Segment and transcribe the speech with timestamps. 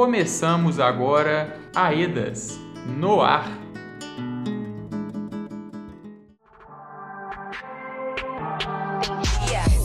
[0.00, 3.59] começamos agora Aedas no ar.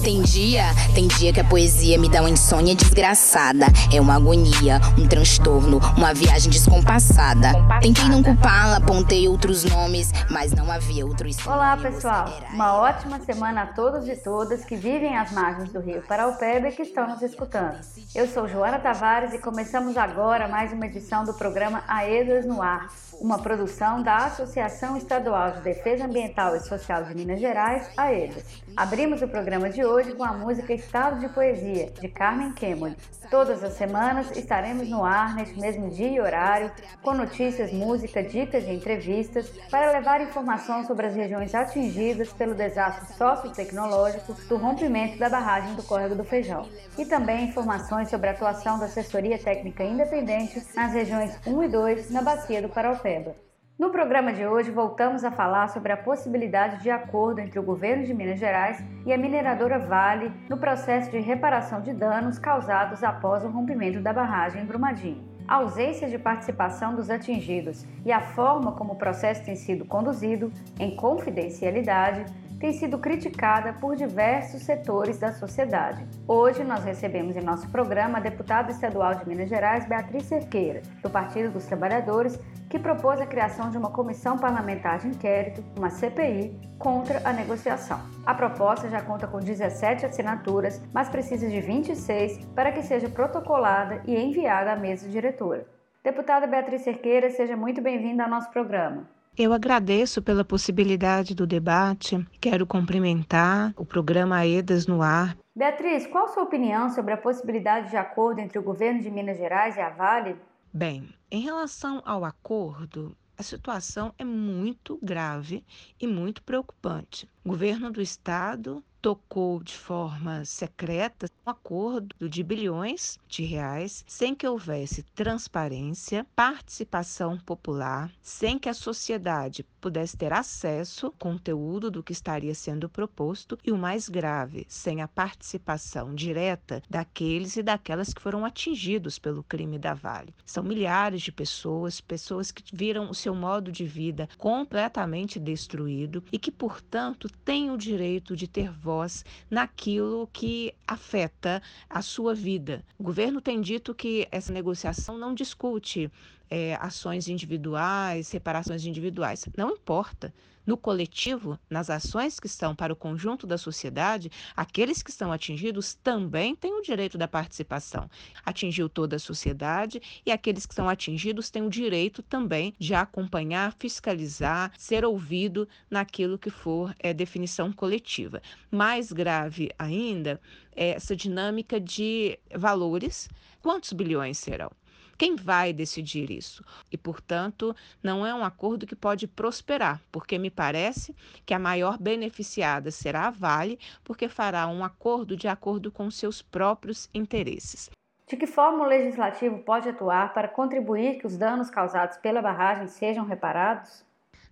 [0.05, 3.65] Tem dia, tem dia que a poesia me dá uma insônia desgraçada.
[3.91, 7.53] É uma agonia, um transtorno, uma viagem descompassada.
[7.81, 12.31] Tentei não culpá-la, apontei outros nomes, mas não havia outros Olá, pessoal.
[12.53, 16.71] Uma ótima semana a todos e todas que vivem às margens do Rio Paraupeba e
[16.71, 17.79] que estão nos escutando.
[18.13, 22.89] Eu sou Joana Tavares e começamos agora mais uma edição do programa Aedas no Ar,
[23.19, 28.43] uma produção da Associação Estadual de Defesa Ambiental e Social de Minas Gerais, AEDAS.
[28.77, 32.97] Abrimos o programa de hoje com a música Estado de Poesia, de Carmen Kemoli.
[33.31, 36.69] Todas as semanas estaremos no ar neste mesmo dia e horário,
[37.01, 43.15] com notícias, música, dicas e entrevistas, para levar informação sobre as regiões atingidas pelo desastre
[43.15, 46.67] sociotecnológico do rompimento da barragem do Córrego do Feijão.
[46.97, 52.11] E também informações sobre a atuação da assessoria técnica independente nas regiões 1 e 2
[52.11, 53.44] na Bacia do Paraupeba.
[53.77, 58.05] No programa de hoje, voltamos a falar sobre a possibilidade de acordo entre o governo
[58.05, 63.43] de Minas Gerais e a mineradora Vale no processo de reparação de danos causados após
[63.43, 65.21] o rompimento da barragem em Brumadinho.
[65.45, 70.53] A ausência de participação dos atingidos e a forma como o processo tem sido conduzido,
[70.79, 72.25] em confidencialidade,
[72.59, 76.05] tem sido criticada por diversos setores da sociedade.
[76.27, 81.09] Hoje nós recebemos em nosso programa a deputada estadual de Minas Gerais, Beatriz Cerqueira, do
[81.09, 82.39] Partido dos Trabalhadores,
[82.69, 87.99] que propôs a criação de uma comissão parlamentar de inquérito, uma CPI, contra a negociação.
[88.25, 94.01] A proposta já conta com 17 assinaturas, mas precisa de 26 para que seja protocolada
[94.05, 95.65] e enviada à mesa diretora.
[96.03, 99.14] Deputada Beatriz Cerqueira, seja muito bem-vinda ao nosso programa.
[99.37, 102.25] Eu agradeço pela possibilidade do debate.
[102.39, 105.37] Quero cumprimentar o programa AEDAS no ar.
[105.53, 109.37] Beatriz, qual a sua opinião sobre a possibilidade de acordo entre o governo de Minas
[109.37, 110.37] Gerais e a Vale?
[110.73, 115.65] Bem, em relação ao acordo, a situação é muito grave
[115.99, 117.29] e muito preocupante.
[117.43, 124.33] O governo do estado tocou de forma secreta um acordo de bilhões de reais sem
[124.33, 132.01] que houvesse transparência, participação popular, sem que a sociedade pudesse ter acesso ao conteúdo do
[132.01, 138.11] que estaria sendo proposto e o mais grave, sem a participação direta daqueles e daquelas
[138.11, 140.33] que foram atingidos pelo crime da Vale.
[140.43, 146.39] São milhares de pessoas, pessoas que viram o seu modo de vida completamente destruído e
[146.39, 152.83] que, portanto, têm o direito de ter voz naquilo que afeta a sua vida.
[152.97, 156.11] O governo tem dito que essa negociação não discute
[156.49, 159.45] é, ações individuais, reparações individuais.
[159.57, 160.33] Não importa
[160.65, 165.93] no coletivo, nas ações que estão para o conjunto da sociedade, aqueles que estão atingidos
[165.93, 168.09] também têm o direito da participação.
[168.43, 173.75] Atingiu toda a sociedade e aqueles que são atingidos têm o direito também de acompanhar,
[173.77, 178.41] fiscalizar, ser ouvido naquilo que for é, definição coletiva.
[178.71, 180.41] Mais grave ainda
[180.75, 183.29] é essa dinâmica de valores.
[183.61, 184.71] Quantos bilhões serão?
[185.17, 186.63] Quem vai decidir isso?
[186.91, 191.15] E, portanto, não é um acordo que pode prosperar, porque me parece
[191.45, 196.41] que a maior beneficiada será a Vale, porque fará um acordo de acordo com seus
[196.41, 197.89] próprios interesses.
[198.27, 202.87] De que forma o legislativo pode atuar para contribuir que os danos causados pela barragem
[202.87, 204.03] sejam reparados?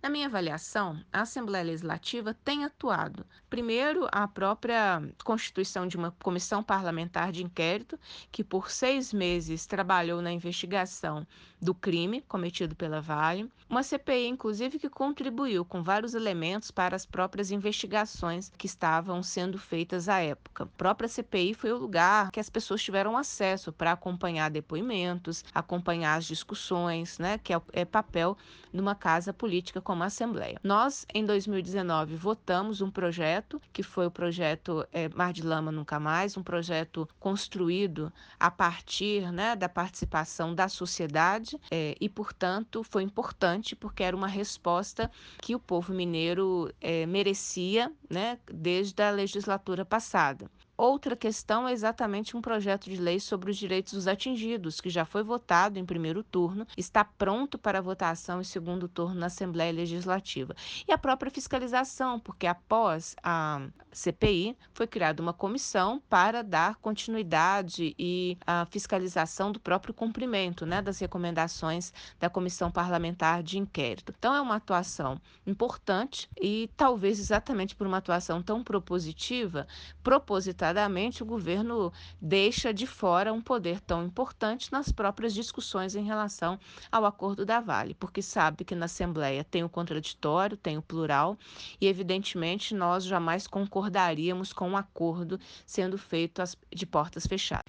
[0.04, 3.26] Na minha avaliação, a Assembleia Legislativa tem atuado.
[3.50, 7.98] Primeiro, a própria constituição de uma comissão parlamentar de inquérito,
[8.30, 11.26] que por seis meses trabalhou na investigação
[11.62, 13.50] do crime cometido pela Vale.
[13.70, 19.58] Uma CPI, inclusive, que contribuiu com vários elementos para as próprias investigações que estavam sendo
[19.58, 20.64] feitas à época.
[20.66, 26.18] A própria CPI foi o lugar que as pessoas tiveram acesso para acompanhar depoimentos, acompanhar
[26.18, 28.38] as discussões, né, que é, é papel
[28.74, 30.60] numa casa política como a Assembleia.
[30.64, 36.00] Nós, em 2019, votamos um projeto, que foi o projeto é, Mar de Lama Nunca
[36.00, 43.04] Mais, um projeto construído a partir né, da participação da sociedade é, e, portanto, foi
[43.04, 49.86] importante porque era uma resposta que o povo mineiro é, merecia né, desde a legislatura
[49.86, 50.50] passada.
[50.76, 55.06] Outra questão é exatamente um projeto de lei sobre os direitos dos atingidos, que já
[55.06, 60.56] foi votado em primeiro turno, está pronto para votação em segundo turno na Assembleia Legislativa.
[60.88, 63.62] E a própria fiscalização, porque após a
[63.92, 70.82] CPI foi criada uma comissão para dar continuidade e a fiscalização do próprio cumprimento né,
[70.82, 74.12] das recomendações da Comissão Parlamentar de Inquérito.
[74.18, 79.68] Então, é uma atuação importante e talvez exatamente por uma atuação tão propositiva,
[80.02, 86.06] proposital inusitadamente, o governo deixa de fora um poder tão importante nas próprias discussões em
[86.06, 86.58] relação
[86.92, 91.38] ao acordo da Vale, porque sabe que na Assembleia tem o contraditório, tem o plural,
[91.82, 96.42] e evidentemente nós jamais concordaríamos com um acordo sendo feito
[96.74, 97.66] de portas fechadas.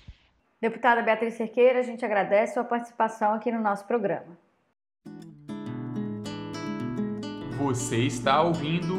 [0.61, 4.39] Deputada Beatriz Cerqueira, a gente agradece sua participação aqui no nosso programa.
[7.59, 8.95] Você está ouvindo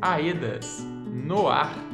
[0.00, 1.87] Aedas no ar.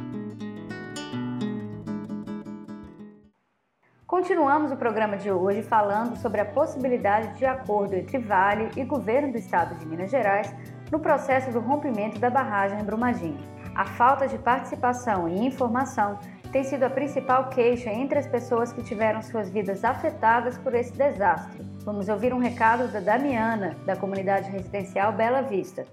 [4.25, 9.31] Continuamos o programa de hoje falando sobre a possibilidade de acordo entre Vale e governo
[9.31, 10.51] do estado de Minas Gerais
[10.91, 13.37] no processo do rompimento da barragem em Brumadinho.
[13.75, 16.17] A falta de participação e informação
[16.51, 20.91] tem sido a principal queixa entre as pessoas que tiveram suas vidas afetadas por esse
[20.93, 21.61] desastre.
[21.83, 25.85] Vamos ouvir um recado da Damiana, da comunidade residencial Bela Vista.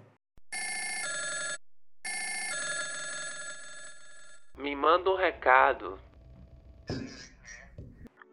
[4.56, 5.98] Me manda um recado.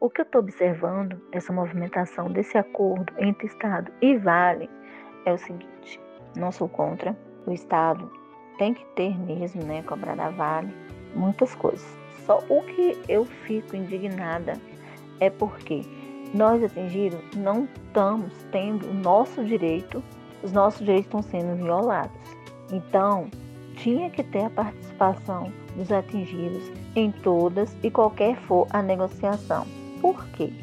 [0.01, 4.69] O que eu estou observando dessa movimentação desse acordo entre Estado e Vale
[5.25, 5.99] é o seguinte:
[6.37, 8.09] não sou contra, o Estado
[8.57, 10.73] tem que ter mesmo, né, cobrar da Vale
[11.13, 11.85] muitas coisas.
[12.25, 14.53] Só o que eu fico indignada
[15.19, 15.81] é porque
[16.33, 20.01] nós atingidos não estamos tendo o nosso direito,
[20.41, 22.37] os nossos direitos estão sendo violados.
[22.71, 23.29] Então,
[23.75, 29.78] tinha que ter a participação dos atingidos em todas e qualquer for a negociação.
[30.01, 30.53] Por quê?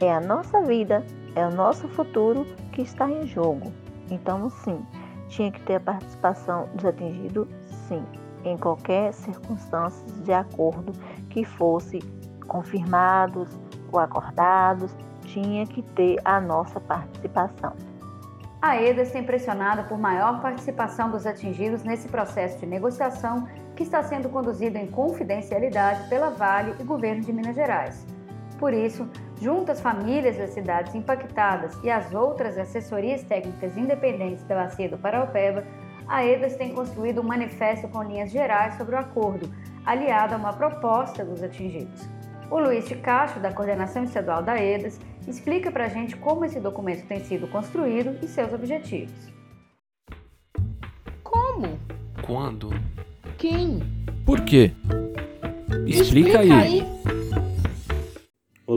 [0.00, 1.04] É a nossa vida,
[1.34, 3.72] é o nosso futuro que está em jogo.
[4.10, 4.84] Então, sim,
[5.28, 7.48] tinha que ter a participação dos atingidos,
[7.88, 8.02] sim,
[8.44, 10.92] em qualquer circunstância de acordo
[11.30, 11.98] que fosse
[12.46, 13.48] confirmados
[13.92, 17.74] ou acordados, tinha que ter a nossa participação.
[18.62, 24.02] A EDAS tem pressionado por maior participação dos atingidos nesse processo de negociação que está
[24.02, 28.15] sendo conduzido em confidencialidade pela Vale e governo de Minas Gerais.
[28.58, 29.08] Por isso,
[29.40, 34.96] junto às famílias das cidades impactadas e às outras assessorias técnicas independentes da Bacia do
[34.96, 35.62] Paraupeba,
[36.08, 39.52] a EDAS tem construído um manifesto com linhas gerais sobre o acordo,
[39.84, 42.08] aliado a uma proposta dos atingidos.
[42.50, 46.60] O Luiz de Castro, da Coordenação Estadual da EDAS, explica para a gente como esse
[46.60, 49.32] documento tem sido construído e seus objetivos.
[51.24, 51.78] Como?
[52.22, 52.70] Quando?
[53.36, 53.80] Quem?
[54.24, 54.72] Por quê?
[55.86, 56.52] Explica, Explica aí.
[56.52, 56.96] aí.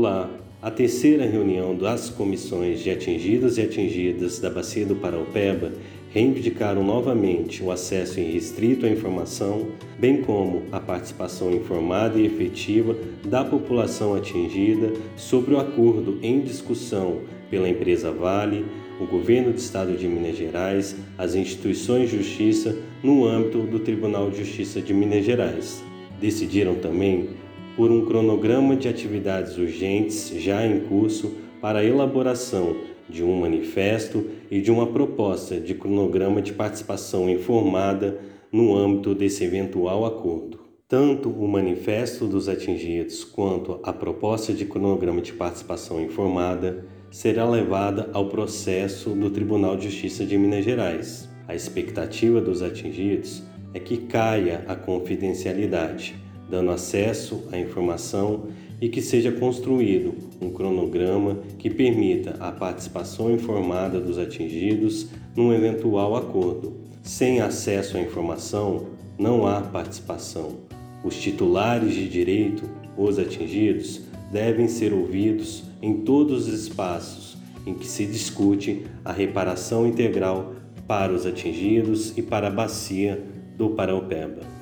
[0.02, 0.30] Olá,
[0.62, 5.74] a terceira reunião das comissões de atingidos e atingidas da Bacia do Paraupeba
[6.14, 9.68] reivindicaram novamente o acesso irrestrito à informação,
[10.00, 17.20] bem como a participação informada e efetiva da população atingida sobre o acordo em discussão
[17.52, 18.66] pela empresa Vale,
[19.02, 22.74] o governo do estado de Minas Gerais, as instituições de justiça
[23.04, 25.84] no âmbito do Tribunal de Justiça de Minas Gerais.
[26.22, 27.32] Decidiram também
[27.80, 31.32] por um cronograma de atividades urgentes já em curso
[31.62, 32.76] para a elaboração
[33.08, 38.20] de um manifesto e de uma proposta de cronograma de participação informada
[38.52, 40.60] no âmbito desse eventual acordo.
[40.90, 48.10] Tanto o manifesto dos atingidos quanto a proposta de cronograma de participação informada será levada
[48.12, 51.30] ao processo do Tribunal de Justiça de Minas Gerais.
[51.48, 53.42] A expectativa dos atingidos
[53.74, 58.48] é que caia a confidencialidade, dando acesso à informação
[58.82, 66.16] e que seja construído um cronograma que permita a participação informada dos atingidos num eventual
[66.16, 66.78] acordo.
[67.04, 68.88] Sem acesso à informação,
[69.18, 70.58] não há participação.
[71.04, 72.64] Os titulares de direito,
[72.98, 74.02] os atingidos,
[74.32, 80.54] devem ser ouvidos em todos os espaços em que se discute a reparação integral
[80.88, 83.22] para os atingidos e para a bacia
[83.58, 84.59] do Paraupeba.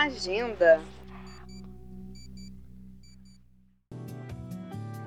[0.00, 0.80] Agenda.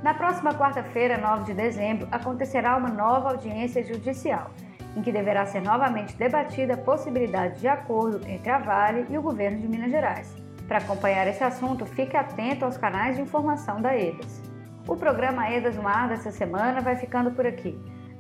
[0.04, 4.52] Na próxima quarta-feira, 9 de dezembro, acontecerá uma nova audiência judicial,
[4.96, 9.22] em que deverá ser novamente debatida a possibilidade de acordo entre a Vale e o
[9.22, 10.36] governo de Minas Gerais.
[10.68, 14.44] Para acompanhar esse assunto, fique atento aos canais de informação da EDAS.
[14.88, 17.76] O programa EDAS no ar dessa semana vai ficando por aqui.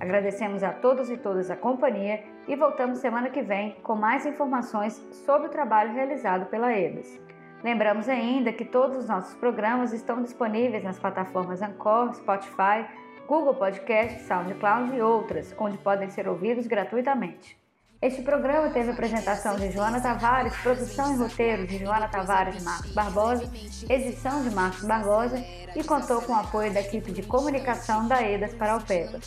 [0.06, 5.04] Agradecemos a todos e todas a companhia e voltamos semana que vem com mais informações
[5.26, 7.20] sobre o trabalho realizado pela EBS.
[7.64, 12.86] Lembramos ainda que todos os nossos programas estão disponíveis nas plataformas Anchor, Spotify,
[13.28, 17.65] Google Podcast, SoundCloud e outras, onde podem ser ouvidos gratuitamente.
[18.02, 22.92] Este programa teve apresentação de Joana Tavares, produção e roteiro de Joana Tavares e Marcos
[22.92, 23.52] Barbosa,
[23.90, 25.44] edição de Marcos Barbosa
[25.76, 29.20] e contou com o apoio da equipe de comunicação da EDAS para o PEPA.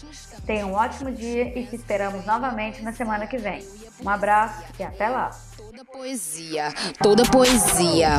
[0.46, 3.66] Tenha um ótimo dia e te esperamos novamente na semana que vem.
[4.04, 5.30] Um abraço e até lá!
[5.56, 8.18] Toda poesia, toda poesia.